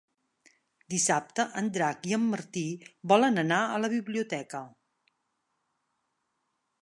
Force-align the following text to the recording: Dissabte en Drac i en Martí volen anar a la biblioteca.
Dissabte 0.93 1.43
en 1.61 1.67
Drac 1.75 2.09
i 2.11 2.15
en 2.17 2.25
Martí 2.31 2.63
volen 3.13 3.41
anar 3.43 3.61
a 3.65 3.77
la 3.85 3.93
biblioteca. 3.95 4.65